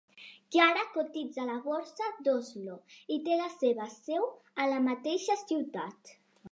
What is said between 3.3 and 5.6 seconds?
la seva seu a la mateixa